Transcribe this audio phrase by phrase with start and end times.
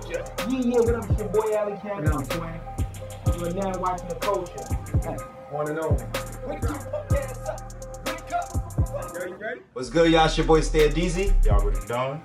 [0.00, 0.24] culture.
[0.48, 1.10] Yeah, yeah, what up?
[1.10, 2.02] It's your boy Alley Cat.
[2.02, 3.38] What up, Twin?
[3.38, 4.64] You are now watching the culture.
[5.50, 6.02] One and only.
[9.72, 10.24] What's good, y'all?
[10.26, 11.32] It's your boy Stan Deezy.
[11.44, 12.20] Y'all already done.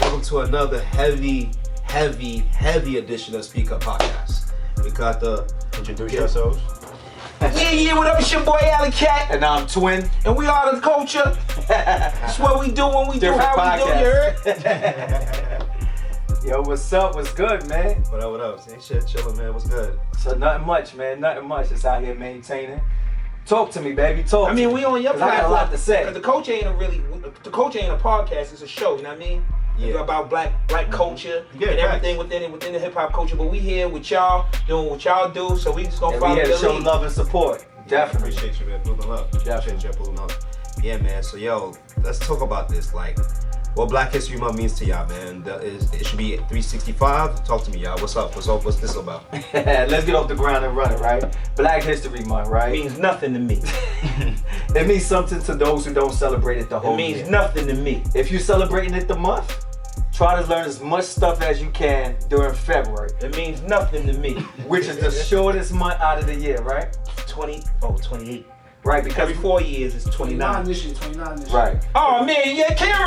[0.00, 1.50] Welcome to another heavy,
[1.82, 4.52] heavy, heavy edition of Speak Up Podcast.
[4.82, 5.46] We got the
[5.76, 6.20] Introduce Yeah.
[6.20, 6.58] yourselves.
[7.40, 8.20] Yeah, yeah, what up?
[8.20, 9.30] It's your boy Alley Cat.
[9.30, 10.08] And I'm Twin.
[10.26, 11.34] And we are the culture.
[11.68, 14.62] That's what we do when we do Different how we do, you podcast.
[15.32, 15.46] heard?
[16.44, 17.14] Yo, what's up?
[17.14, 18.02] What's good, man?
[18.10, 18.60] what up, what up?
[18.70, 19.52] Ain't shit, chillin', man.
[19.52, 19.98] What's good?
[20.18, 21.20] So nothing much, man.
[21.20, 21.68] Nothing much.
[21.68, 22.80] Just out here maintaining.
[23.44, 24.22] Talk to me, baby.
[24.22, 24.48] Talk.
[24.48, 25.52] I mean, we on your 'Cause I got a platform.
[25.52, 26.10] lot to say.
[26.12, 27.02] the culture ain't a really,
[27.42, 28.52] the culture ain't a podcast.
[28.52, 28.96] It's a show.
[28.96, 29.44] You know what I mean?
[29.78, 30.00] Yeah.
[30.02, 33.34] about black black culture Yeah, and everything within it within the hip hop culture.
[33.36, 35.56] But we here with y'all doing what y'all do.
[35.56, 36.82] So we just gonna And follow we here to show lead.
[36.84, 37.64] love and support.
[37.88, 38.30] Definitely.
[38.30, 38.80] Appreciate you, man.
[38.80, 39.34] Pulling up.
[39.34, 40.32] Appreciate you pulling up.
[40.82, 41.22] Yeah, man.
[41.22, 42.92] So, yo, let's talk about this.
[42.94, 43.18] Like,
[43.74, 45.42] what Black History Month means to y'all, man.
[45.44, 47.44] That is, it should be 365.
[47.44, 47.98] Talk to me, y'all.
[48.00, 48.34] What's up?
[48.34, 48.64] What's up?
[48.64, 49.24] What's this about?
[49.54, 51.22] Let's get off the ground and run it, right?
[51.56, 52.72] Black History Month, It right?
[52.72, 53.60] means nothing to me.
[54.74, 57.00] it means something to those who don't celebrate it the whole month.
[57.00, 57.30] It means year.
[57.30, 58.02] nothing to me.
[58.14, 59.64] If you're celebrating it the month,
[60.12, 64.12] try to learn as much stuff as you can during February, It means nothing to
[64.14, 64.34] me.
[64.66, 66.96] which is the shortest month out of the year, right?
[67.28, 68.46] 20, oh, 28.
[68.82, 70.64] Right, because Every four years is 29.
[70.64, 71.58] this year, 29 this year.
[71.58, 71.84] right.
[71.94, 72.99] Oh man, yeah, cameraman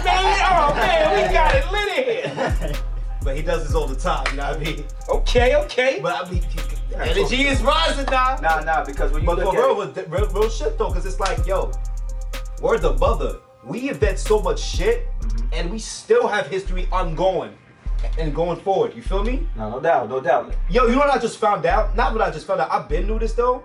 [0.00, 0.72] even talking.
[0.72, 2.72] Oh man, we got it lit in here.
[3.24, 4.84] But he does this all the time, you know what I mean?
[5.08, 5.98] Okay, okay.
[6.00, 6.44] But I mean,
[6.94, 8.36] energy is rising now.
[8.40, 10.90] Nah, nah, because when you But look for at real, it, real, real shit though,
[10.90, 11.72] because it's like, yo,
[12.62, 13.38] we're the mother.
[13.64, 15.48] We invent so much shit, Mm-hmm.
[15.54, 17.52] and we still have history ongoing
[18.16, 18.94] and going forward.
[18.94, 19.48] You feel me?
[19.56, 20.54] no, no doubt, no doubt.
[20.70, 21.96] Yo, you know what I just found out?
[21.96, 22.70] Not what I just found out.
[22.70, 23.64] I've been knew this though.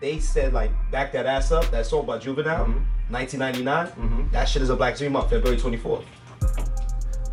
[0.00, 1.68] They said like back that ass up.
[1.72, 2.84] That song by Juvenile, Mhm.
[3.10, 3.86] 1999.
[3.88, 4.32] Mhm.
[4.32, 6.04] That shit is a Black Dream Month, February 24th.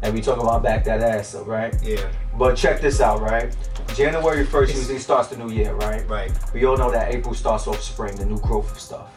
[0.04, 1.76] And we talk about back that ass up, right?
[1.82, 2.02] Yeah,
[2.38, 3.56] But check this out, right?
[3.96, 6.08] January 1st usually starts the new year, right?
[6.08, 6.32] right.
[6.54, 9.08] We all know that April starts off spring, the new growth of stuff.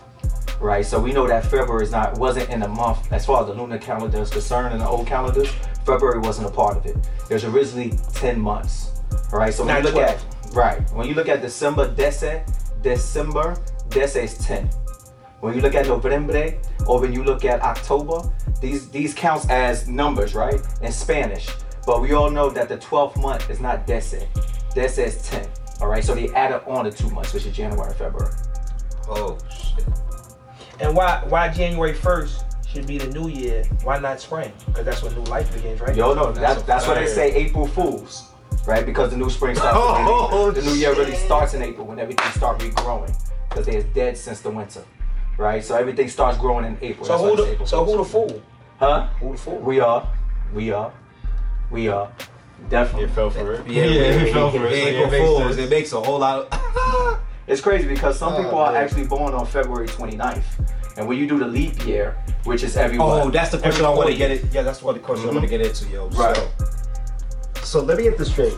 [0.59, 0.85] Right?
[0.85, 3.55] So we know that February is not wasn't in the month as far as the
[3.55, 5.49] lunar calendar is concerned in the old calendars.
[5.87, 6.97] February wasn't a part of it.
[7.29, 8.91] There's originally 10 months.
[9.33, 9.53] Right?
[9.55, 10.09] So when Not you look 12.
[10.49, 12.43] at right, when you look at December, Dece,
[12.83, 13.57] December,
[13.89, 14.69] Dece is 10.
[15.41, 16.53] When you look at November
[16.87, 18.31] or when you look at October,
[18.61, 20.61] these these counts as numbers, right?
[20.83, 21.49] In Spanish.
[21.87, 24.27] But we all know that the 12th month is not Dece.
[24.75, 25.49] Dece is 10.
[25.81, 28.35] All right, so they added on the two months, which is January and February.
[29.09, 29.87] Oh shit.
[30.79, 33.65] And why why January 1st should be the new year?
[33.83, 34.53] Why not spring?
[34.67, 35.97] Because that's when new life begins, right?
[35.97, 38.31] Yo, no, That's that, that's why they say April Fools,
[38.67, 38.85] right?
[38.85, 39.77] Because the new spring starts.
[39.77, 43.13] Oh, the new year really starts in April when everything starts regrowing
[43.49, 44.85] because they're dead since the winter,
[45.39, 45.63] right?
[45.65, 47.05] So everything starts growing in April.
[47.07, 48.43] So That's who the April so who the fool?
[48.79, 49.07] Huh?
[49.21, 49.59] Who the fool?
[49.59, 50.09] We are,
[50.55, 50.93] we are,
[51.71, 52.11] we are,
[52.69, 53.03] definitely.
[53.09, 53.67] You fell for it.
[53.67, 54.73] Yeah, yeah, we- you fell for it.
[54.73, 55.39] April Yeah, it makes Fools.
[55.43, 55.57] sense.
[55.59, 56.53] It makes a whole lot.
[56.53, 58.85] Of It's crazy because some Oh, people are man.
[58.85, 60.45] actually born on February 29th.
[60.97, 63.89] And when you do the leap year, which is every Oh, that's the question I
[63.91, 64.45] want to get it.
[64.53, 66.09] Yeah, that's what the question I want to get into, yo.
[66.11, 66.37] Right.
[66.37, 66.49] So,
[67.63, 68.55] so let me get this straight.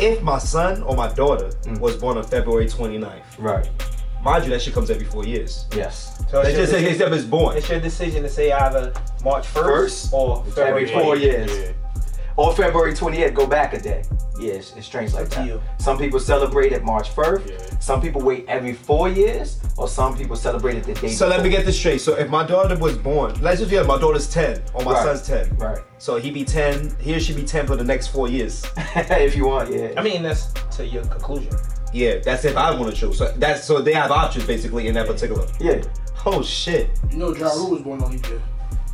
[0.00, 1.80] If my son or my daughter Mm.
[1.80, 3.68] was born on February 29th, Right.
[4.22, 5.66] Mind you, that shit comes every four years.
[5.74, 6.22] Yes.
[6.30, 7.56] So They just say it's born.
[7.56, 8.92] it's your decision to say either
[9.24, 11.50] March 1st, First or February every four years.
[11.56, 11.72] Yeah.
[12.36, 14.04] Or February 28th, go back a day.
[14.38, 15.44] Yeah, it's, it's strange like that.
[15.44, 15.60] you.
[15.78, 17.50] Some people celebrate it March 1st.
[17.50, 17.78] Yeah.
[17.80, 19.58] Some people wait every four years.
[19.76, 22.00] Or some people celebrate it the day So let me get this straight.
[22.00, 25.02] So if my daughter was born, let's just get my daughter's 10 or my Right.
[25.18, 25.56] son's 10.
[25.56, 25.78] Right.
[25.98, 28.64] So he be 10, he or she be 10 for the next four years.
[28.76, 29.94] if you want, yeah.
[29.96, 31.52] I mean, that's to your conclusion.
[31.92, 33.18] Yeah, that's if I want to choose.
[33.18, 35.46] So that's so they have options basically in that particular.
[35.60, 35.82] yeah.
[36.26, 36.90] Oh shit.
[37.10, 38.42] You know, Ja Rule was born on leap year.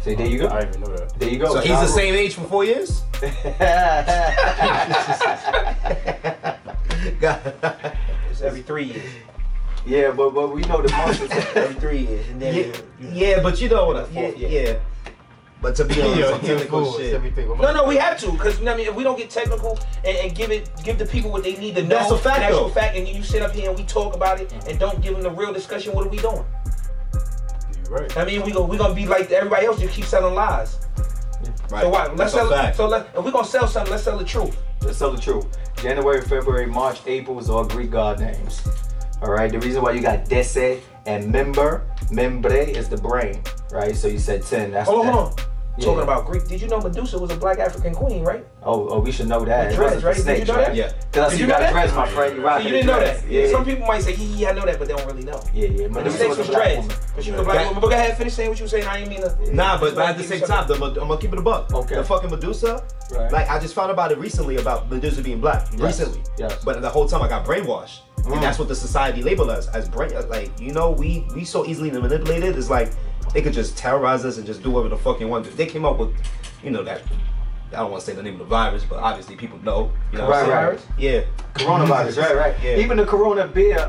[0.03, 0.49] See, there you go.
[0.49, 1.19] I didn't even know that.
[1.19, 1.53] There you go.
[1.55, 3.03] So he's the same age for four years?
[7.21, 7.53] God.
[8.31, 9.11] It's every three years.
[9.87, 12.61] yeah, but but we know the month is Every three years, and then yeah,
[13.01, 13.97] you- yeah, but you know what?
[13.97, 14.49] I- The Yeah, yeah.
[14.49, 14.79] yeah.
[15.65, 17.49] But to be honest, Yo, some technical fool, it's shit.
[17.49, 20.35] No, no, we have to, because I mean, if we don't get technical and, and
[20.35, 22.65] give it, give the people what they need to know, That's a fact, an actual
[22.65, 22.75] though.
[22.75, 24.69] fact, and you sit up here and we talk about it mm-hmm.
[24.69, 25.95] and don't give them the real discussion.
[25.95, 26.45] What are we doing?
[27.83, 28.17] You're right.
[28.19, 30.77] I mean, we go, we gonna be like everybody else, just keep selling lies.
[31.71, 31.81] Right.
[31.81, 32.15] So what?
[32.15, 32.51] Let's That's a sell.
[32.51, 32.77] fact.
[32.77, 34.55] So let, if we gonna sell something, let's sell the truth.
[34.83, 35.47] Let's tell the truth.
[35.79, 38.69] January, February, March, April is all Greek god names.
[39.23, 39.51] All right.
[39.51, 43.43] The reason why you got Dese and Member, Membre is the brain,
[43.73, 43.97] right?
[43.97, 44.71] So you said ten.
[44.71, 45.13] That's Hold on, that.
[45.15, 45.54] hold on.
[45.77, 45.85] Yeah.
[45.87, 46.47] talking about Greek.
[46.47, 48.47] Did you know Medusa was a black African queen, right?
[48.63, 49.69] Oh, oh, we should know that.
[49.69, 50.37] With dreads, wasn't right?
[50.39, 50.67] Did you know right?
[50.69, 50.77] that?
[50.77, 50.93] Yeah.
[51.11, 51.73] Cause I Did see you you got that?
[51.73, 52.37] dreads, my friend.
[52.37, 53.29] You So you didn't know that.
[53.29, 55.43] Yeah, Some people might say, hee hee, I know that, but they don't really know.
[55.53, 55.89] yeah, yeah.
[55.89, 56.77] But the Medusa snakes was was dreads.
[56.87, 56.97] woman.
[57.17, 57.43] But she was Yeah.
[57.43, 57.81] a black woman.
[57.81, 58.87] But go ahead, finish saying what you were saying.
[58.87, 59.55] I ain't mean to.
[59.55, 60.79] Nah, but, but at the same time, something.
[60.95, 61.73] the, I'm gonna keep it a buck.
[61.75, 61.97] Okay.
[61.97, 62.87] The fucking Medusa.
[63.11, 63.33] Right.
[63.33, 65.67] Like I just found about it recently about Medusa being black.
[65.73, 65.81] Yes.
[65.81, 66.23] Recently.
[66.39, 66.65] Yes.
[66.65, 67.99] But the whole time I got brainwashed.
[68.23, 68.35] Mm.
[68.35, 70.13] And that's what the society labeled us as brain.
[70.31, 72.57] Like you know, we we so easily manipulated.
[72.57, 72.93] It's like
[73.35, 75.45] they could just terrorize us and just do whatever the fuck they want.
[75.57, 76.15] They came up with,
[76.63, 77.03] you know that.
[77.73, 79.91] I don't want to say the name of the virus, but obviously people know.
[80.13, 80.81] You know what I'm Right, right.
[80.97, 81.23] Yeah.
[81.55, 82.55] Coronavirus, right, right.
[82.63, 82.77] Yeah.
[82.77, 83.87] Even the Corona beer uh,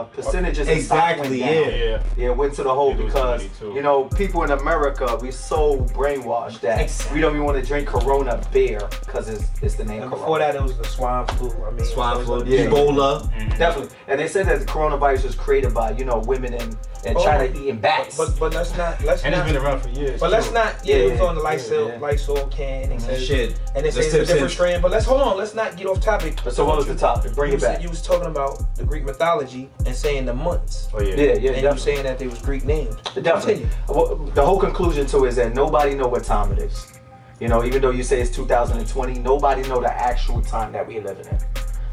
[0.00, 1.68] uh, percentages Exactly, went yeah.
[1.68, 2.02] Yeah.
[2.16, 6.60] Yeah, went to the hole They because you know people in America we so brainwashed
[6.60, 7.14] that Exactly.
[7.16, 10.02] we don't even want to drink Corona beer because it's it's the name.
[10.02, 10.22] And Corona.
[10.24, 11.50] before that, it was the swine flu.
[11.64, 12.66] I mean, Swine flu, Yeah.
[12.66, 13.22] Ebola.
[13.58, 16.62] Definitely, and they said that the coronavirus was created by you know women in,
[17.06, 17.24] in Oh.
[17.24, 18.16] China eating bats.
[18.18, 19.46] But but let's not let's And it's not.
[19.52, 20.20] been around for years.
[20.20, 20.74] But let's not.
[20.84, 21.98] Yeah, it was Yeah, on the Lysol yeah.
[21.98, 22.92] Lysol can.
[22.92, 23.60] It says, Shit.
[23.74, 24.82] And it Let's it's a different since- strand.
[24.82, 25.36] But let's hold on.
[25.36, 26.38] Let's not get off topic.
[26.50, 27.34] so what was the topic?
[27.34, 27.82] Bring you it said back.
[27.82, 30.88] you was talking about the Greek mythology and saying the months.
[30.94, 31.08] Oh yeah.
[31.08, 31.78] Yeah, yeah, and you definitely.
[31.80, 32.94] saying that they was Greek names.
[33.20, 33.66] Definitely.
[33.88, 36.92] Well, the whole conclusion to it is that nobody know what time it is.
[37.40, 41.02] You know, even though you say it's 2020, nobody know the actual time that we're
[41.02, 41.38] living in.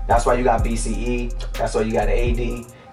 [0.07, 1.53] That's why you got BCE.
[1.53, 2.39] That's why you got AD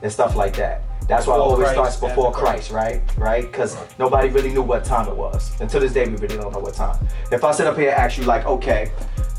[0.02, 0.82] and stuff like that.
[1.16, 3.02] That's why it always Christ, starts before after Christ, right?
[3.18, 3.44] Right?
[3.50, 5.52] Because nobody really knew what time it was.
[5.60, 7.06] And to this day, we really don't know what time.
[7.30, 8.92] If I sit up here and ask you, like, okay,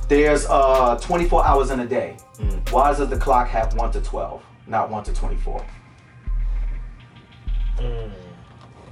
[0.08, 2.18] there's uh 24 hours in a day.
[2.72, 5.66] Why does the clock have 1 to 12, not 1 to 24?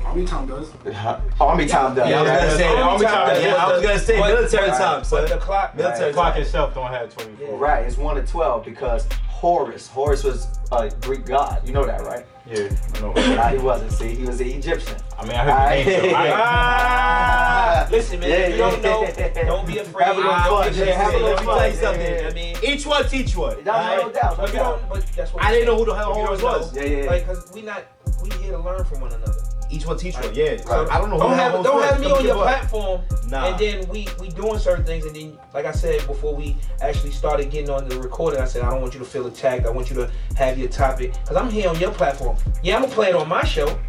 [0.05, 0.71] Army time does.
[1.39, 2.09] Army time does.
[2.09, 3.41] Yeah, I was gonna say Army army time, time.
[3.43, 5.75] Yeah, I was gonna say military but- time, But the clock.
[5.75, 7.47] Military The clock itself don't have 24.
[7.47, 7.55] Yeah.
[7.57, 11.65] Right, it's 1 to 12 because Horus, Horus was a Greek god.
[11.65, 12.25] You know that, right?
[12.45, 12.69] Yeah.
[12.95, 13.13] I know.
[13.35, 13.91] Nah, he wasn't.
[13.91, 14.95] See, he was an Egyptian.
[15.17, 16.09] I mean, I heard the name.
[16.11, 18.29] So I, Ah, listen, man.
[18.29, 19.05] Yeah, if you don't know,
[19.45, 20.05] don't be afraid.
[20.05, 20.43] Have a little fun.
[20.49, 21.21] don't be Yeah, have a afraid.
[21.23, 22.13] little Let me tell you Yeah, something.
[22.15, 22.27] yeah.
[22.29, 23.55] I mean, Each one teach one.
[23.63, 24.13] That's no alright?
[24.13, 24.37] doubt.
[24.37, 24.79] No but if you doubt.
[24.79, 26.73] don't, but that's what I didn't know who the hell If you Horus don't was.
[26.75, 27.09] know, Yeah, yeah.
[27.09, 27.83] Like, cause we not,
[28.23, 29.33] we here to learn from one another.
[29.71, 30.35] Each one teach one.
[30.35, 30.57] Yeah.
[30.65, 30.87] Right.
[30.89, 32.43] I don't know who Don't have, don't have me Come on your up.
[32.43, 33.47] platform, Nah.
[33.47, 37.11] and then we we doing certain things, and then like I said before we actually
[37.11, 39.65] started getting on the recording, I said I don't want you to feel attacked.
[39.65, 42.35] I want you to have your topic, cause I'm here on your platform.
[42.61, 43.79] Yeah, I'm gonna play it on my show.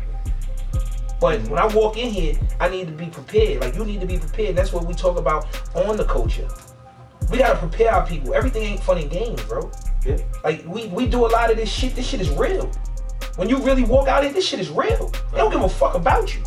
[1.21, 1.53] But mm-hmm.
[1.53, 3.61] when I walk in here, I need to be prepared.
[3.61, 4.57] Like you need to be prepared.
[4.57, 6.49] That's what we talk about on the culture.
[7.31, 8.35] We gotta prepare our people.
[8.35, 9.71] Everything ain't fun and games, bro.
[10.05, 10.19] Yeah.
[10.45, 11.95] Like we we do a lot of this shit.
[11.95, 12.71] This shit is real.
[13.37, 15.11] When you really walk out here, this shit is real.
[15.31, 16.43] They don't give a fuck about you.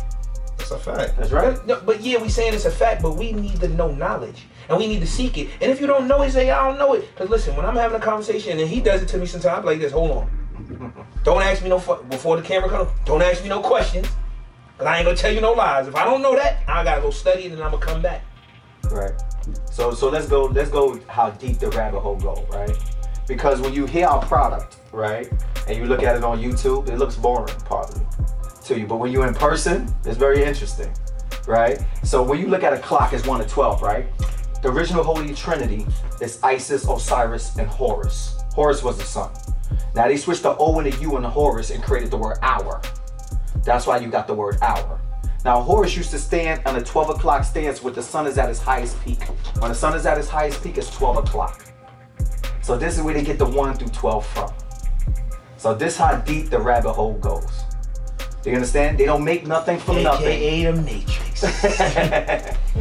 [0.56, 1.16] That's a fact.
[1.16, 1.64] That's right.
[1.66, 4.46] No, but yeah, we saying it's a fact, but we need to know knowledge.
[4.68, 5.48] And we need to seek it.
[5.60, 7.08] And if you don't know it, say, I don't know it.
[7.12, 9.64] Because listen, when I'm having a conversation and he does it to me sometimes, I'm
[9.64, 11.04] like this, hold on.
[11.24, 14.08] Don't ask me no, fu- before the camera comes, don't ask me no questions.
[14.72, 15.86] Because I ain't going to tell you no lies.
[15.86, 17.86] If I don't know that, I got to go study it and I'm going to
[17.86, 18.24] come back.
[18.90, 19.12] Right.
[19.70, 22.76] So so let's go let's go how deep the rabbit hole go, right?
[23.26, 25.30] Because when you hear our product, right,
[25.68, 28.06] and you look at it on YouTube, it looks boring probably
[28.64, 28.86] to you.
[28.86, 30.92] But when you're in person, it's very interesting.
[31.46, 31.80] Right?
[32.02, 34.06] So when you look at a clock, it's 1 to 12, right?
[34.62, 35.86] The original Holy Trinity
[36.20, 38.36] is Isis, Osiris, and Horus.
[38.52, 39.30] Horus was the sun.
[39.94, 42.38] Now they switched the O and the U and the Horus and created the word
[42.42, 42.80] hour.
[43.64, 45.00] That's why you got the word hour.
[45.44, 48.50] Now, Horus used to stand on a 12 o'clock stance when the sun is at
[48.50, 49.22] its highest peak.
[49.60, 51.64] When the sun is at its highest peak, it's 12 o'clock.
[52.66, 54.52] So this is where they get the 1 through 12 from.
[55.56, 57.62] So this how deep the rabbit hole goes.
[58.42, 58.98] Do you understand?
[58.98, 60.26] They don't make nothing from nothing.
[60.26, 61.42] AKA the Matrix.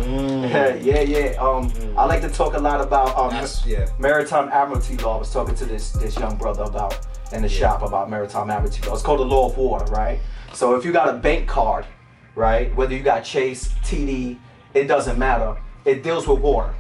[0.84, 1.36] yeah, yeah.
[1.40, 3.86] Um, I like to talk a lot about um, That's- yeah.
[4.00, 5.18] maritime admiralty law.
[5.18, 6.98] I was talking to this this young brother about
[7.32, 8.96] in the shop about maritime admiralty law.
[8.96, 10.20] It's called the law of water, right?
[10.52, 11.86] So if you got a bank card,
[12.34, 14.40] right, whether you got Chase, TD,
[14.74, 15.56] it doesn't matter.
[15.86, 16.74] It deals with water,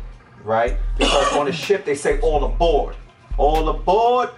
[0.46, 0.78] right?
[0.98, 2.96] Because on a ship they say all aboard,
[3.38, 4.30] all aboard.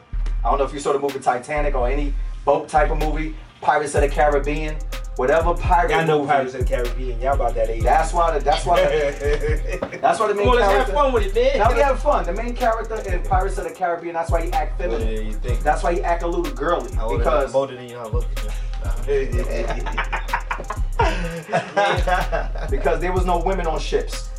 [0.44, 2.14] I don't know if you saw the movie Titanic or any
[2.46, 4.78] boat type of movie, Pirates of the Caribbean,
[5.18, 5.92] whatever pirate.
[5.92, 6.30] Y'all know movie.
[6.32, 7.20] Pirates of the Caribbean.
[7.20, 7.84] Y'all about that age.
[7.84, 8.38] That's why.
[8.38, 8.82] The, that's why.
[8.82, 10.94] The, that's why the main Come on, let's have character.
[10.94, 11.58] fun with it, man.
[11.58, 12.26] Now we have fun.
[12.26, 14.14] The main character in Pirates of the Caribbean.
[14.14, 15.26] That's why he act Yeah, feminine.
[15.26, 15.60] you think?
[15.62, 18.10] That's why he act a little girly I would've because voted in y'all.
[18.12, 18.26] Look.
[22.70, 24.30] because there was no women on ships.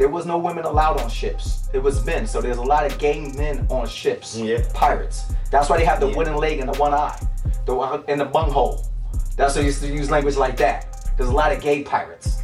[0.00, 1.68] There was no women allowed on ships.
[1.74, 2.26] It was men.
[2.26, 4.34] So there's a lot of gay men on ships.
[4.34, 4.66] Yeah.
[4.72, 5.30] Pirates.
[5.50, 6.16] That's why they have the Yeah.
[6.16, 7.18] wooden leg and the one eye,
[7.66, 8.86] the in the bunghole.
[9.36, 10.86] That's why they used to use language like that.
[11.18, 12.38] There's a lot of gay pirates,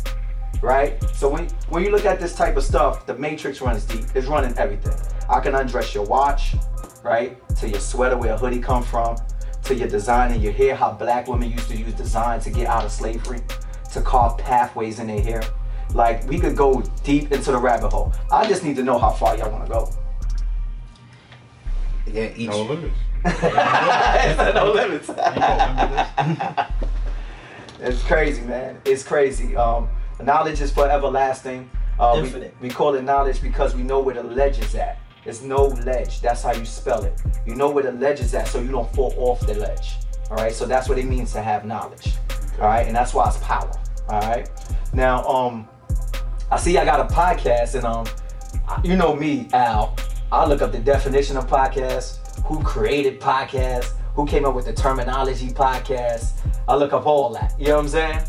[0.60, 1.02] right?
[1.14, 4.04] So when when you look at this type of stuff, the Matrix runs deep.
[4.14, 4.92] It's running everything.
[5.30, 6.56] I can undress your watch,
[7.02, 7.38] right?
[7.60, 9.16] To your sweater, where a hoodie come from,
[9.64, 12.66] to your design in your hair, how black women used to use design to get
[12.66, 13.40] out of slavery,
[13.94, 15.42] to carve pathways in their hair.
[15.94, 18.12] Like we could go deep into the rabbit hole.
[18.32, 19.90] I just need to know how far y'all want to go.
[22.06, 22.50] Yeah, each.
[22.50, 22.94] No limits.
[24.54, 25.10] no limits.
[27.80, 28.80] it's crazy, man.
[28.84, 29.56] It's crazy.
[29.56, 29.88] Um,
[30.22, 31.70] knowledge is forever lasting.
[31.98, 32.54] Uh, we, Infinite.
[32.60, 34.98] we call it knowledge because we know where the ledge is at.
[35.24, 36.20] It's no ledge.
[36.20, 37.20] That's how you spell it.
[37.46, 39.96] You know where the ledge is at, so you don't fall off the ledge.
[40.30, 40.52] All right.
[40.52, 42.12] So that's what it means to have knowledge.
[42.58, 43.70] All right, and that's why it's power.
[44.08, 44.48] All right.
[44.94, 45.68] Now, um,
[46.56, 48.06] I see I got a podcast, and um,
[48.82, 49.94] you know me, Al.
[50.32, 54.72] I look up the definition of podcast, who created podcast, who came up with the
[54.72, 56.30] terminology podcast.
[56.66, 57.52] I look up all that.
[57.60, 58.20] You know what I'm saying?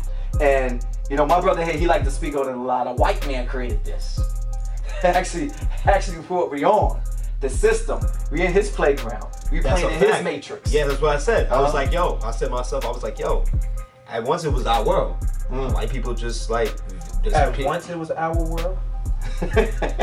[0.42, 2.86] And you know, my brother here, he like to speak on it a lot.
[2.86, 4.20] A white man created this.
[5.04, 5.50] actually,
[5.86, 7.00] actually, what we on
[7.40, 7.98] the system.
[8.30, 9.24] We in his playground.
[9.50, 10.70] We That's playing in his matrix.
[10.70, 11.50] Yeah, that's what I said.
[11.50, 11.78] I was Uh-huh.
[11.78, 13.42] like, yo, I said myself, I was like, yo,
[14.06, 15.16] at once it was our world.
[15.50, 15.72] Mm.
[15.72, 16.74] White people just like,
[17.22, 18.78] just At pick- once it was our world.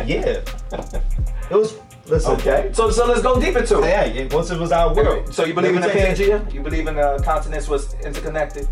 [0.05, 0.41] yeah.
[1.48, 2.31] It was, listen.
[2.38, 2.72] Okay.
[2.74, 3.88] So so let's go deep into it.
[3.88, 5.31] Yeah, yeah, once it was our world.
[5.31, 6.53] So you believe in the Let me tell you- Pangea?
[6.53, 8.67] You believe in the continents was interconnected?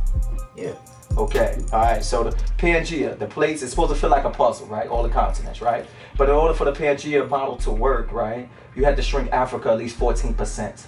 [0.57, 0.73] Yeah.
[1.15, 2.03] Okay, all right.
[2.03, 4.87] So the Pangea, the plates, it's supposed to feel like a puzzle, right?
[4.89, 5.85] All the continents, right?
[6.17, 9.69] But in order for the Pangea model to work, right, you had to shrink Africa
[9.69, 10.83] at least 14%.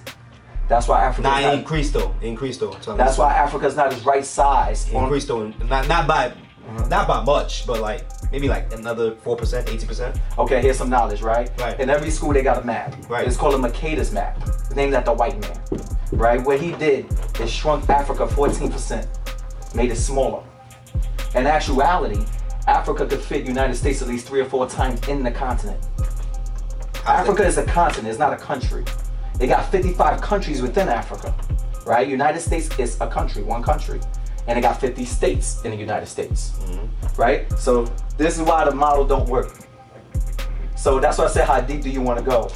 [0.67, 1.27] That's why Africa.
[1.27, 2.15] Nah, it increased though.
[2.23, 2.75] Increased though.
[2.81, 4.89] So that's why Africa's not its right size.
[4.89, 5.49] it on- increased though.
[5.69, 6.33] Not not by
[6.67, 6.87] Uh-huh.
[6.87, 10.17] not by much, but like maybe like another four percent, eighty percent.
[10.37, 11.49] Okay, here's some knowledge, right?
[11.59, 11.79] Right.
[11.79, 12.95] In every school, they got a map.
[13.09, 13.27] Right.
[13.27, 14.37] It's called a Mercator's map.
[14.75, 15.59] Named after the white man.
[16.11, 16.43] Right?
[16.43, 17.07] What he did
[17.39, 20.43] is shrunk Africa 14%, made it smaller.
[21.35, 22.25] In actuality,
[22.67, 25.85] Africa could fit United States at least three or four times in the continent.
[27.05, 28.83] Africa is a continent, it's not a country.
[29.37, 31.35] They got 55 countries within Africa,
[31.85, 32.07] right?
[32.07, 33.99] United States is a country, one country.
[34.47, 36.53] And it got 50 states in the United States,
[37.17, 37.51] right?
[37.57, 37.85] So
[38.17, 39.57] this is why the model don't work.
[40.75, 42.49] So that's why I said, how deep do you want to go?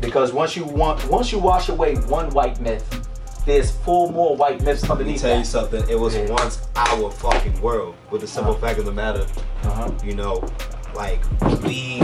[0.00, 2.84] Because once you want, once you wash away one white myth,
[3.46, 5.46] there's four more white myths Let me tell you that.
[5.46, 5.88] something.
[5.88, 6.30] It was Yeah.
[6.30, 7.94] once our fucking world.
[8.10, 8.66] With the simple Uh-huh.
[8.66, 9.26] fact of the matter,
[9.64, 9.90] Uh-huh.
[10.04, 10.42] you know,
[10.94, 11.20] like
[11.62, 12.02] we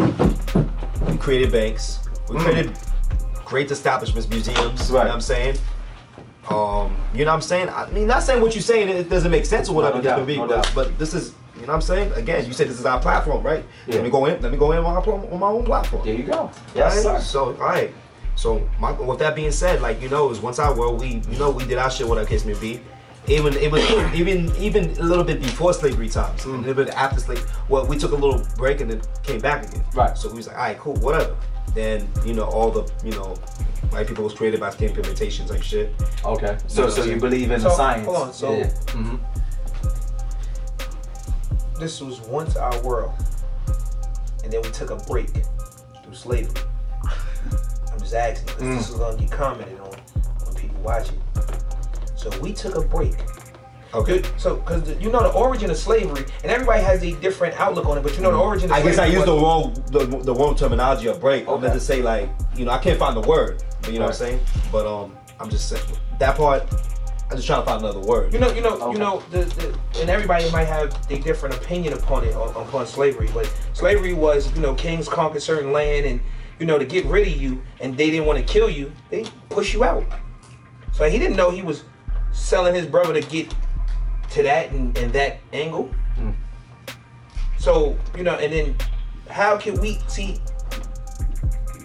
[1.09, 2.41] we created banks, we Mm.
[2.45, 2.79] created
[3.45, 4.59] great establishments, museums.
[4.89, 5.07] You know Right.
[5.07, 5.57] what I'm saying?
[6.51, 7.69] Um, you know what I'm saying?
[7.69, 10.19] I mean, not saying what you're saying it doesn't make sense or whatever No doubt,
[10.19, 12.13] could be, no but, but this is, you know what I'm saying?
[12.13, 13.65] Again, you said this is our platform, right?
[13.87, 13.97] Yeah.
[13.97, 14.41] Let me go in.
[14.41, 16.05] Let me go in on my, on my own platform.
[16.07, 16.51] There you go.
[16.75, 17.21] Yes, Right?
[17.21, 17.21] sir.
[17.21, 17.93] So, all right.
[18.37, 21.39] So, my, with that being said, like you know, was once our world, we you
[21.39, 22.81] know we did our shit, whatever case may be.
[23.27, 23.83] Even it was
[24.15, 26.55] even even a little bit before slavery times, Mm.
[26.55, 27.45] a little bit after slavery.
[27.69, 29.85] Well, we took a little break and then came back again.
[29.93, 30.17] Right.
[30.17, 31.37] So we was like, all right, cool, whatever.
[31.79, 33.35] Then you know all the you know
[33.91, 35.95] white people was created by skin pigmentation type shit.
[36.25, 36.59] Okay.
[36.67, 38.05] So, so you believe in So, the science?
[38.05, 38.67] hold on, so- yeah.
[38.91, 39.17] hmm
[41.79, 43.13] This was once our world,
[44.43, 45.31] and then we took a break
[46.03, 46.61] through slavery.
[47.93, 48.77] I'm just asking because Mm.
[48.79, 49.93] this is gonna get commented on
[50.47, 51.21] when people watch it.
[52.17, 53.15] So we took a break.
[53.95, 54.23] Okay.
[54.37, 57.97] So, because you know the origin of slavery, and everybody has a different outlook on
[57.99, 60.35] it, but you know the origin of I guess I used the wrong the, the
[60.35, 61.49] wrong terminology of break.
[61.49, 61.75] I meant Okay.
[61.75, 64.19] to say like you know I can't find the word, but you know what I'm
[64.19, 64.41] saying.
[64.71, 65.83] But um, I'm just saying
[66.19, 66.65] that part.
[67.31, 68.33] I'm just trying to find another word.
[68.33, 68.93] You know, you know, Okay.
[68.93, 72.87] you know, the, the, and everybody might have a different opinion upon it, on, upon
[72.87, 73.29] slavery.
[73.35, 76.21] But slavery was, you know, kings conquered certain land, and
[76.59, 79.25] you know, to get rid of you, and they didn't want to kill you, they
[79.51, 80.05] push you out.
[80.93, 81.85] So he didn't know he was
[82.33, 83.55] selling his brother to get
[84.31, 85.91] to that and, and that angle.
[86.17, 86.35] Mm.
[87.59, 88.77] So you know, and then
[89.31, 90.39] how can we see?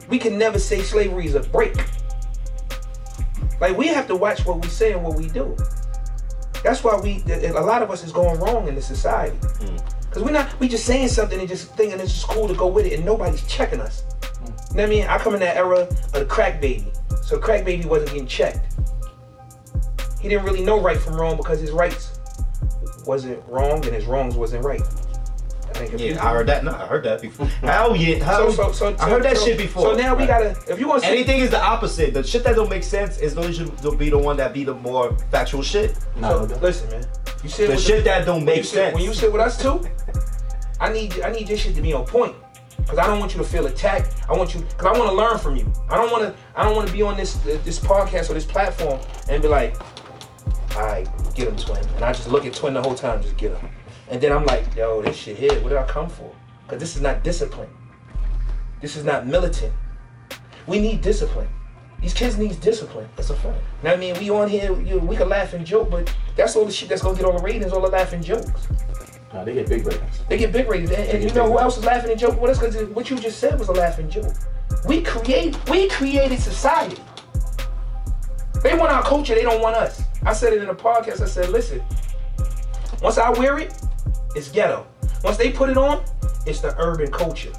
[0.10, 1.76] We can never say slavery is a break.
[3.60, 5.56] Like we have to watch what we say and what we do.
[6.64, 9.38] That's why we a lot of us is going wrong in the society.
[10.12, 12.68] Cause we're not we just saying something and just thinking it's just cool to go
[12.68, 14.04] with it and nobody's checking us.
[14.72, 15.08] You know what I mean?
[15.08, 16.92] I come in that era of the crack baby.
[17.24, 18.76] So crack baby wasn't getting checked.
[20.22, 22.13] He didn't really know right from wrong because his rights
[23.06, 24.82] wasn't wrong and his wrongs wasn't right.
[24.82, 26.64] I think if you- Yeah, I heard that.
[26.64, 27.46] No, I heard that before.
[27.62, 28.24] How yeah?
[28.24, 28.50] How?
[28.52, 29.84] so, so, so, I heard that so- shit before.
[29.84, 30.54] So now we Right.
[30.56, 32.14] gotta if you want Anything is the opposite.
[32.14, 34.64] The shit that don't make sense is those should they'll be the one that be
[34.64, 35.98] the more factual shit.
[36.18, 37.06] No, So, listen, man.
[37.44, 38.94] You sit The with shit that don't when make sit, sense.
[38.96, 39.82] when you sit with us too.
[40.80, 42.36] I need I need your shit to be on point.
[42.88, 44.14] Cause I don't want you to feel attacked.
[44.30, 45.72] I want you cause I want to learn from you.
[45.90, 48.46] I don't want to I don't want to be on this this podcast or this
[48.46, 49.76] platform and be like,
[50.76, 51.84] all right, get him, twin.
[51.96, 53.70] And I just look at twin the whole time, just get him.
[54.10, 55.54] And then I'm like, yo, this shit here.
[55.62, 56.34] What did I come for?
[56.68, 57.70] Cause this is not discipline.
[58.82, 59.74] This is not militant.
[60.68, 61.48] We need discipline.
[62.02, 63.08] These kids need discipline.
[63.16, 63.62] That's a fact.
[63.82, 66.66] Now, I mean, we on here, you, we can laugh and joke, but that's all
[66.66, 68.50] the shit that's gonna get all the ratings, all the laughing jokes.
[69.34, 70.20] Nah, they get big ratings.
[70.28, 70.92] They get big ratings.
[70.92, 72.60] And, and you know who else is laughing and joking with us?
[72.60, 74.34] Because what you just said was a laughing joke.
[74.86, 77.02] We create, we created society.
[78.62, 79.36] They want our culture.
[79.36, 80.04] They don't want us.
[80.26, 81.22] I said it in a podcast.
[81.22, 81.82] I said, listen,
[83.02, 83.74] once I wear it,
[84.36, 84.86] it's ghetto.
[85.24, 86.04] Once they put it on,
[86.46, 87.52] it's the urban culture.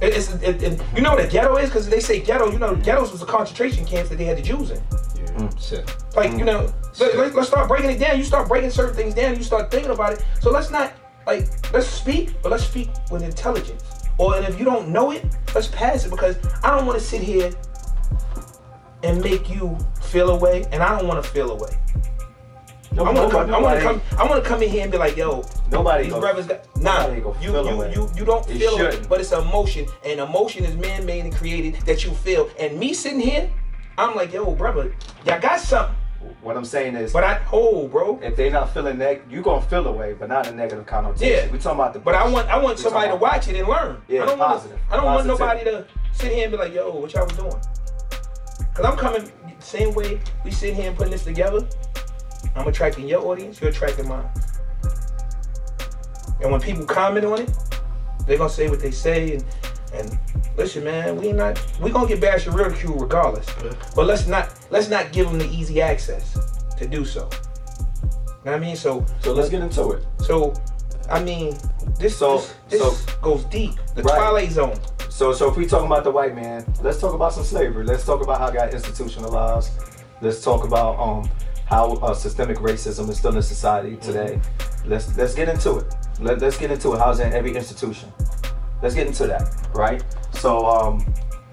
[0.00, 1.70] It- It's, it, it- you know what a ghetto is?
[1.70, 4.42] Because they say ghetto, you know, ghettos was the concentration camps that they had the
[4.42, 4.80] Jews in.
[5.36, 5.68] Mm.
[5.68, 5.96] Shit.
[6.14, 6.46] Like, you mm.
[6.46, 8.18] know, let, let, us start breaking it down.
[8.18, 10.24] You start breaking certain things down, you start thinking about it.
[10.40, 10.92] So let's not,
[11.26, 13.82] like, let's speak, but let's speak with intelligence.
[14.18, 17.04] Or and if you don't know it, let's pass it because I don't want to
[17.04, 17.50] sit here
[19.02, 19.76] and make you
[20.14, 21.70] feel away, and I don't want to feel away.
[22.92, 23.54] No, I want to come.
[23.54, 24.00] I want to come.
[24.16, 26.60] I want to come in here and be like, "Yo, Nobody these go- brothers got
[26.80, 27.50] nah." You you,
[27.92, 31.34] you you don't It feel it, but it's an emotion, and emotion is man-made and
[31.34, 32.48] created that you feel.
[32.60, 33.50] And me sitting here,
[33.98, 34.94] I'm like, "Yo, brother,
[35.26, 35.96] y'all got something."
[36.40, 38.18] What I'm saying is, But I hold, bro.
[38.22, 41.46] if they not feeling that, you gonna feel away, but not a negative connotation.
[41.48, 41.52] Yeah.
[41.52, 41.98] we talking about the.
[41.98, 44.00] But I want I want We somebody to watch it and learn.
[44.08, 44.78] Yeah, I don't want positive.
[44.90, 47.60] I don't want nobody to sit here and be like, yo, what y'all was doing?
[48.74, 51.66] Cause I'm coming same way we sitting here and putting this together.
[52.56, 54.28] I'm attracting your audience, you're attracting mine.
[56.42, 57.50] And when people comment on it,
[58.26, 59.44] they're gonna say what they say and
[59.92, 60.18] and
[60.56, 63.46] listen, man, we not we gonna get bashed and ridiculed regardless.
[63.94, 66.36] But let's not let's not give them the easy access
[66.76, 67.30] to do so.
[67.30, 68.76] You know what I mean?
[68.76, 70.04] So So let's get into it.
[70.18, 70.52] so,
[71.08, 71.56] I mean,
[71.98, 73.72] this So- this, this so- goes deep.
[73.94, 74.16] The Right.
[74.16, 74.78] Twilight Zone.
[75.14, 77.84] So, so if we talking about the white man, let's talk about some slavery.
[77.84, 79.70] Let's talk about how it got institutionalized.
[80.20, 81.30] Let's talk about um
[81.66, 84.40] how uh, systemic racism is still in society today.
[84.84, 85.94] Let's let's get into it.
[86.18, 86.98] Let, let's get into it.
[86.98, 88.12] How's in every institution?
[88.82, 90.02] Let's get into that, right?
[90.32, 90.98] So, um,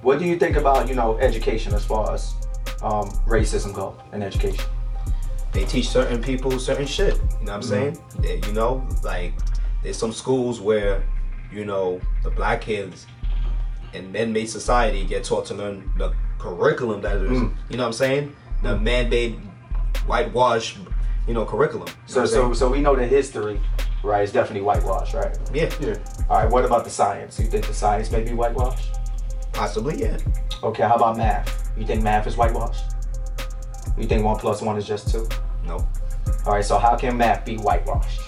[0.01, 2.33] what do you think about you know education as far as
[2.81, 4.65] um, racism go in education?
[5.53, 7.13] they teach certain people certain shit.
[7.13, 7.97] You know what I'm saying?
[8.21, 9.33] They- you know, like
[9.83, 11.03] there's some schools where,
[11.51, 13.05] you know, the black kids
[13.93, 17.53] in men-made society get taught to learn the curriculum that is, Mm.
[17.69, 18.35] you know what I'm saying?
[18.63, 19.39] The man-made
[20.07, 20.77] whitewash,
[21.27, 21.87] you know, curriculum.
[21.87, 23.59] You So, what so, so we know the history,
[24.03, 24.23] right?
[24.23, 25.37] It's definitely whitewashed, right?
[25.53, 25.95] yeah, Yeah.
[26.29, 26.49] All right.
[26.49, 27.39] What about the science?
[27.39, 28.89] You think the science may be whitewashed?
[29.53, 30.17] possibly, yeah.
[30.63, 31.69] Okay, how about math?
[31.77, 32.85] You think math is whitewashed?
[33.97, 35.27] You think one plus one is just two?
[35.67, 35.75] No,
[36.45, 38.21] All right, so how can math be whitewashed?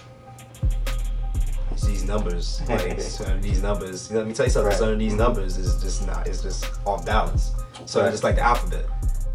[1.83, 4.11] It's these numbers, like certain of these numbers.
[4.11, 4.69] Let me tell you something.
[4.69, 4.77] Right.
[4.77, 6.27] Certain of these numbers is just not.
[6.27, 7.51] It's just off balance.
[7.85, 8.11] So Right.
[8.11, 8.85] just like the alphabet,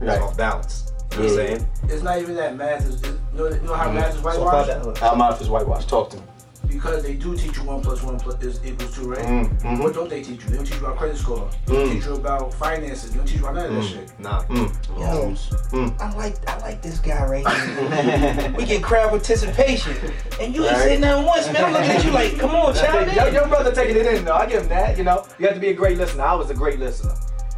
[0.00, 0.92] it's off balance.
[1.12, 1.46] You know what I'm Yeah.
[1.46, 1.68] saying?
[1.88, 2.94] It's not even that math is.
[2.96, 3.94] is you, know, you know how Mhm.
[3.94, 4.84] math is So far whitewashed?
[4.84, 5.88] that- How math is whitewashed?
[5.88, 6.22] Talk to me.
[6.68, 9.24] Because they do teach you one plus one plus is equals two, right?
[9.24, 9.82] Mm, mhm.
[9.82, 10.50] What don't they teach you?
[10.50, 11.48] They don't teach you about credit score.
[11.66, 11.92] They don't Mm.
[11.94, 13.10] teach you about finances.
[13.10, 14.20] They don't teach you about none of that Mm, shit.
[14.20, 14.42] Nah.
[14.44, 15.00] Mm.
[15.00, 15.34] Yo,
[15.78, 16.00] Mm.
[16.00, 18.54] I like I like this guy right here.
[18.56, 19.96] we get crowd participation,
[20.40, 20.82] and you ain't Right.
[20.88, 21.64] said nothing once, man.
[21.64, 23.12] I'm looking at you like, come on, child.
[23.14, 24.34] Your, your brother taking it in though.
[24.34, 24.98] I give him that.
[24.98, 26.22] You know, you have to be a great listener.
[26.24, 27.14] I was a great listener.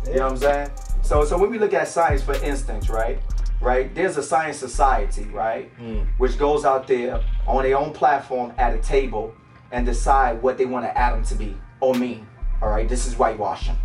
[0.06, 0.70] You know what I'm saying?
[1.02, 3.18] So, so when we look at science, for instance, right,
[3.60, 6.06] right, there's a science society, right, Mm.
[6.18, 9.32] which goes out there on their own platform at a table
[9.72, 12.26] and decide what they want an atom to be or mean.
[12.62, 13.76] All right, this is whitewashing.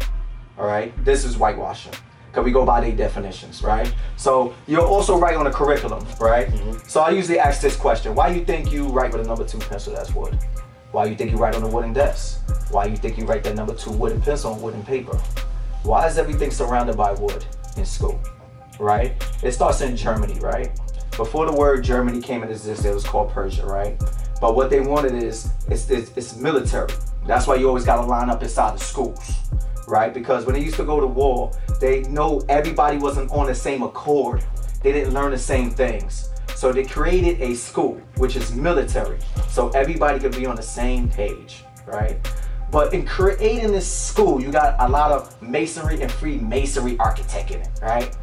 [0.57, 1.93] All right, this is whitewashing.
[2.33, 3.93] Cause we go by their definitions, right?
[4.17, 6.49] So you're also right on the curriculum, right?
[6.85, 9.59] So I usually ask this question: Why you think you write with a number two
[9.59, 10.38] pencil that's wood?
[10.91, 12.41] Why you think you write on a wooden desk?
[12.71, 15.15] Why you think you write that number two wooden pencil on wooden paper?
[15.83, 17.45] Why is everything surrounded by wood
[17.77, 18.19] in school?
[18.79, 19.13] Right?
[19.43, 20.77] It starts in Germany, right?
[21.17, 23.97] Before the word Germany came into existence, it was called Persia, right?
[24.41, 26.89] But what they wanted is it's, it's, it's military.
[27.25, 29.33] That's why you always got to line up inside the schools,
[29.88, 30.13] right?
[30.13, 33.81] Because when they used to go to war, they know everybody wasn't on the same
[33.81, 34.43] accord.
[34.83, 36.29] They didn't learn the same things.
[36.55, 41.09] So they created a school, which is military, so everybody could be on the same
[41.09, 42.17] page, right?
[42.71, 47.61] But in creating this school, you got a lot of masonry and Freemasonry architect in
[47.61, 48.15] it, right?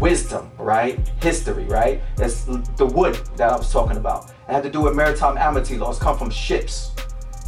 [0.00, 0.98] Wisdom, right?
[1.20, 2.00] History, right?
[2.16, 4.30] That's the wood that I was talking about.
[4.48, 6.92] It had to do with maritime admiralty laws, come from ships,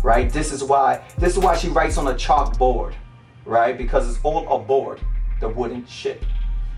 [0.03, 0.31] right?
[0.31, 2.95] This is why this is why she writes on a chalkboard,
[3.45, 3.77] right?
[3.77, 5.01] Because it's all aboard
[5.41, 6.25] the wooden ship,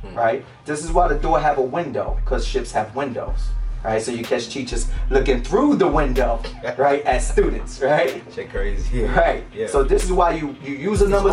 [0.02, 0.14] hmm.
[0.14, 0.44] right?
[0.64, 3.50] This is why the door have a window, because ships have windows.
[3.84, 6.42] Right, so you catch teachers looking through the window,
[6.76, 8.24] right, at students, right?
[8.34, 9.04] Shit crazy.
[9.04, 9.44] Right.
[9.54, 9.68] Yeah.
[9.68, 11.30] So this is why you you use a number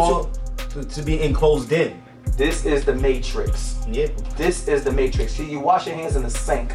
[0.69, 1.99] to, to be enclosed in.
[2.37, 3.77] This is the matrix.
[3.89, 4.07] Yeah.
[4.35, 5.33] This is the matrix.
[5.33, 6.73] See, you wash your hands in the sink,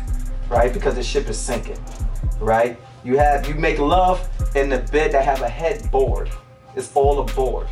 [0.49, 0.73] right?
[0.73, 1.79] Because the ship is sinking,
[2.40, 2.79] right?
[3.05, 6.31] You have you make love in the bed that have a headboard.
[6.77, 7.66] It's all aboard.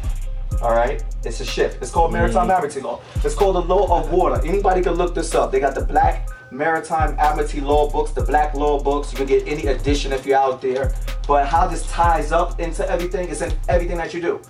[0.61, 1.79] All right, it's a ship.
[1.81, 2.55] It's called maritime mm.
[2.55, 3.01] admiralty law.
[3.25, 4.45] It's called the law of water.
[4.45, 5.53] Anybody can look this up.
[5.53, 9.13] They got the black maritime admiralty law books, the black law books.
[9.13, 10.95] You can get any edition if you're out there.
[11.27, 14.43] But how this ties up into everything is in everything that you do.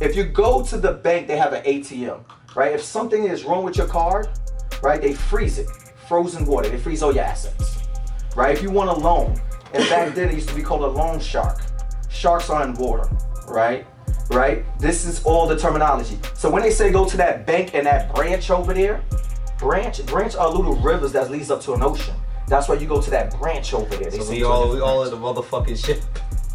[0.00, 2.20] If you go to the bank, they have an ATM,
[2.54, 2.72] right?
[2.72, 4.28] If something is wrong with your card,
[4.82, 5.68] right, they freeze it,
[6.08, 6.68] frozen water.
[6.68, 7.78] They freeze all your assets,
[8.36, 8.54] right?
[8.54, 9.40] If you want a loan,
[9.72, 11.60] and back then it used to be called a loan shark.
[12.08, 13.08] Sharks are in water,
[13.48, 13.86] right?
[14.30, 14.64] Right?
[14.78, 16.18] This is all the terminology.
[16.34, 19.02] So when they say go to that bank and that branch over there,
[19.58, 22.14] branch branch are little rivers that leads up to an ocean.
[22.46, 24.10] That's why you go to that branch over there.
[24.10, 26.02] They So we all we all in the motherfucking ship.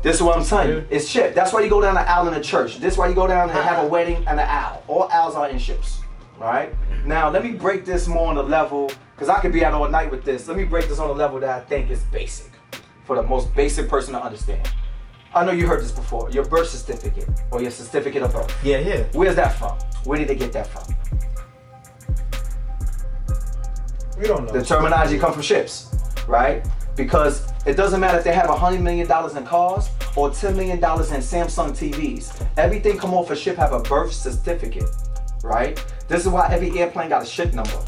[0.01, 0.87] This is what I'm telling you.
[0.89, 1.35] It's ship.
[1.35, 2.79] That's why you go down the aisle in the church.
[2.79, 4.81] This is why you go down and have a wedding and an owl.
[4.87, 6.01] All owls are in ships.
[6.37, 6.73] Right?
[7.05, 9.89] Now let me break this more on the level because I could be out all
[9.89, 10.47] night with this.
[10.47, 12.51] Let me break this on a level that I think is basic
[13.03, 14.71] for the most basic person to understand.
[15.35, 16.31] I know you heard this before.
[16.31, 18.57] Your birth certificate or your certificate of birth.
[18.63, 19.03] Yeah, yeah.
[19.11, 19.77] Where's that from?
[20.05, 20.95] Where did they get that from?
[24.17, 24.53] We don't know.
[24.53, 25.93] The terminology come from ships,
[26.27, 26.65] right?
[26.99, 30.53] Because it doesn't matter if they have a hundred million dollars in cars or ten
[30.57, 32.45] million dollars in Samsung TVs.
[32.57, 34.83] Everything come off a ship have a birth certificate,
[35.41, 35.81] right?
[36.09, 37.79] This is why every airplane got a ship number,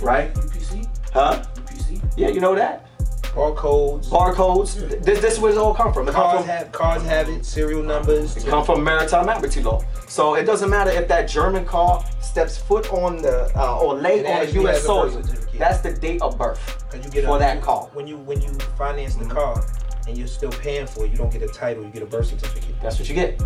[0.00, 0.32] right?
[0.34, 0.86] UPC?
[1.12, 1.42] Huh?
[1.56, 2.00] UPC?
[2.16, 2.86] Yeah, you know that.
[3.34, 4.06] Barcodes.
[4.08, 5.02] Barcodes.
[5.04, 6.08] This this is where it all come from.
[6.08, 7.44] It come Cars from have cars have it.
[7.44, 8.36] Serial numbers.
[8.36, 9.82] it come from maritime admiralty law.
[10.06, 14.24] So it doesn't matter if that German car steps foot on the uh, or lay
[14.24, 14.84] on a U.S.
[14.84, 15.22] soil.
[15.60, 17.90] That's the date of birth Cause you get for a, that car.
[17.92, 19.32] When you when you finance the mm-hmm.
[19.32, 19.62] car
[20.08, 21.84] and you're still paying for it, you don't get a title.
[21.84, 22.80] You get a birth certificate.
[22.80, 23.38] That's what you get.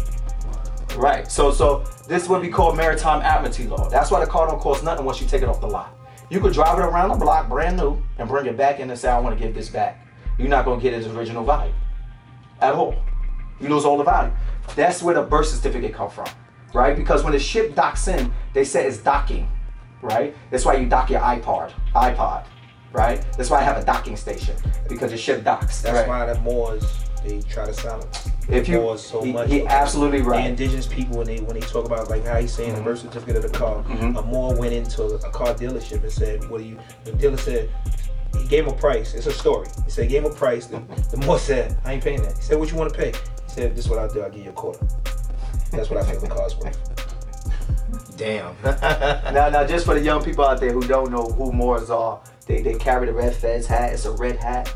[0.96, 1.28] Right.
[1.28, 3.88] So so this is what we call maritime admiralty law.
[3.88, 5.92] That's why the car don't cost nothing once you take it off the lot.
[6.30, 8.98] You could drive it around the block brand new and bring it back in and
[8.98, 10.06] say, I want to give this back.
[10.38, 11.74] You're not gonna get its original value.
[12.60, 12.94] At all.
[13.60, 14.32] You lose all the value.
[14.76, 16.28] That's where the birth certificate come from.
[16.72, 16.96] Right?
[16.96, 19.48] Because when the ship docks in, they say it's docking.
[20.00, 20.36] Right?
[20.52, 21.72] That's why you dock your iPod.
[21.94, 22.44] iPod.
[22.92, 23.24] Right?
[23.36, 24.54] That's why I have a docking station.
[24.88, 25.82] Because the ship docks.
[25.82, 26.08] That's right?
[26.08, 26.84] why the Moors
[27.24, 28.28] they try to silence.
[28.48, 29.48] If you, Moors so he, much.
[29.50, 30.42] he absolutely right.
[30.42, 33.00] The indigenous people when they when they talk about like how he's saying the birth
[33.00, 34.16] certificate of the car, Mhm.
[34.18, 37.70] a Moor went into a car dealership and said, "What do you?" The dealer said.
[38.40, 39.14] He gave him a price.
[39.14, 39.68] It's a story.
[39.84, 40.66] He said, gave him a price.
[40.66, 42.36] The, the Moor said, I ain't paying that.
[42.36, 43.12] He said, what you want to pay?
[43.12, 44.22] He said, this is what I'll do.
[44.22, 44.84] I'll give you a quarter.
[45.70, 46.76] That's what I feel the car's worth.
[48.16, 48.56] Damn.
[49.34, 52.20] Now, now, just for the young people out there who don't know who Moors are,
[52.46, 53.92] they, they carry the red fez hat.
[53.92, 54.72] It's a red hat.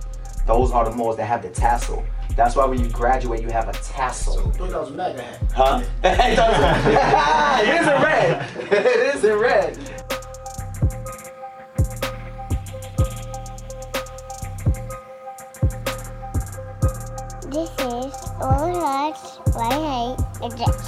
[0.46, 2.05] Those are the Moors that have the tassel.
[2.35, 4.38] That's why when you graduate, you have a tassel.
[4.38, 5.42] I thought that was MAGA hat.
[5.55, 5.83] Huh?
[7.62, 8.46] it is in red.
[8.72, 9.77] It is in red.
[17.51, 20.88] This is All Hearts White Hate Addiction.